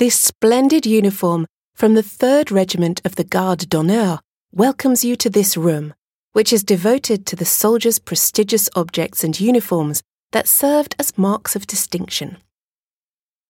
[0.00, 5.58] This splendid uniform from the 3rd Regiment of the Garde d'Honneur welcomes you to this
[5.58, 5.92] room,
[6.32, 10.02] which is devoted to the soldiers' prestigious objects and uniforms
[10.32, 12.38] that served as marks of distinction.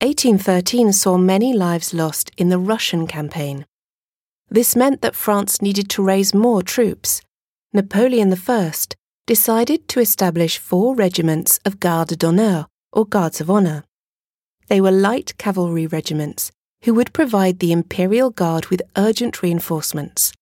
[0.00, 3.64] 1813 saw many lives lost in the Russian campaign.
[4.48, 7.22] This meant that France needed to raise more troops.
[7.72, 8.72] Napoleon I
[9.24, 13.84] decided to establish four regiments of Garde d'Honneur, or Guards of Honour.
[14.70, 16.52] They were light cavalry regiments
[16.84, 20.32] who would provide the Imperial Guard with urgent reinforcements.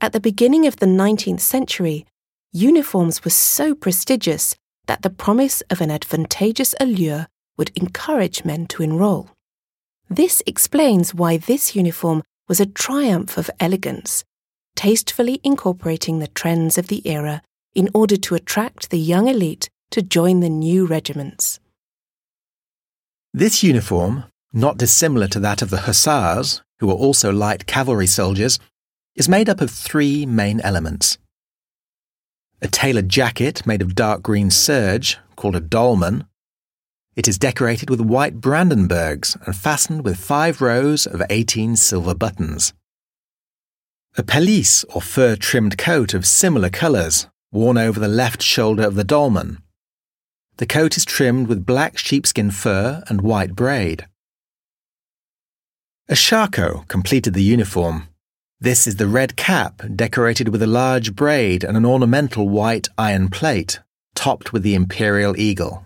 [0.00, 2.06] At the beginning of the 19th century,
[2.54, 4.56] uniforms were so prestigious
[4.86, 7.26] that the promise of an advantageous allure
[7.58, 9.28] would encourage men to enroll.
[10.08, 14.24] This explains why this uniform was a triumph of elegance,
[14.74, 17.42] tastefully incorporating the trends of the era
[17.74, 21.60] in order to attract the young elite to join the new regiments.
[23.36, 28.58] This uniform, not dissimilar to that of the hussars, who were also light cavalry soldiers,
[29.14, 31.18] is made up of three main elements.
[32.62, 36.24] A tailored jacket made of dark green serge, called a dolman.
[37.14, 42.72] It is decorated with white Brandenburgs and fastened with five rows of 18 silver buttons.
[44.16, 48.94] A pelisse or fur trimmed coat of similar colours, worn over the left shoulder of
[48.94, 49.58] the dolman,
[50.58, 54.06] the coat is trimmed with black sheepskin fur and white braid.
[56.08, 58.08] A shako completed the uniform.
[58.60, 63.28] This is the red cap decorated with a large braid and an ornamental white iron
[63.28, 63.80] plate,
[64.14, 65.84] topped with the imperial eagle.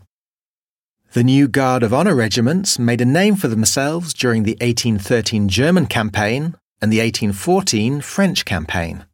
[1.12, 5.86] The new Guard of Honour regiments made a name for themselves during the 1813 German
[5.86, 9.04] campaign and the 1814 French campaign.